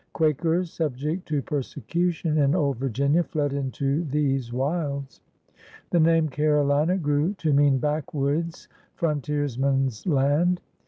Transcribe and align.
Quakers, 0.13 0.71
subject 0.73 1.27
to 1.27 1.43
persecution 1.43 2.39
in 2.39 2.55
old 2.55 2.77
Virginia, 2.79 3.21
fled 3.23 3.53
into 3.53 4.03
these 4.05 4.51
wilds. 4.51 5.21
The 5.91 5.99
name 5.99 6.27
Carolina 6.27 6.97
grew 6.97 7.35
to 7.35 7.53
mean 7.53 7.77
backwoods, 7.77 8.67
frontiersman's 8.95 10.07
land. 10.07 10.59